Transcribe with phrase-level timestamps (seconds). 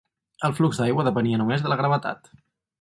[0.47, 2.35] El flux d'aigua depenia només de la gravetat.